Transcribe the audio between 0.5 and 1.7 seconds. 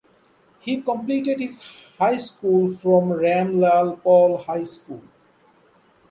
He completed his